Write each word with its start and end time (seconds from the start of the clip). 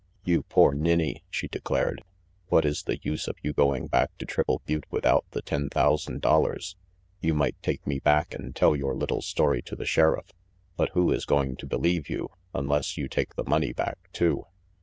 "You 0.23 0.41
poor 0.41 0.73
ninny," 0.73 1.23
she 1.29 1.47
declared. 1.47 2.01
"What 2.47 2.65
is 2.65 2.81
the 2.81 2.97
use 3.03 3.27
of 3.27 3.35
you 3.43 3.53
going 3.53 3.85
back 3.85 4.17
to 4.17 4.25
Triple 4.25 4.63
Butte 4.65 4.87
without 4.89 5.27
the 5.29 5.43
ten 5.43 5.69
thousand 5.69 6.21
dollars? 6.21 6.75
You 7.19 7.35
might 7.35 7.61
take 7.61 7.85
me 7.85 7.99
back 7.99 8.33
and 8.33 8.55
tell 8.55 8.75
your 8.75 8.95
little 8.95 9.21
story 9.21 9.61
to 9.61 9.75
the 9.75 9.85
sheriff, 9.85 10.31
but 10.75 10.89
who 10.93 11.11
is 11.11 11.25
going 11.25 11.55
to 11.57 11.67
believe 11.67 12.09
you, 12.09 12.31
unless 12.51 12.97
you 12.97 13.07
take 13.07 13.35
the 13.35 13.43
money 13.45 13.73
back 13.73 13.99
too? 14.11 14.47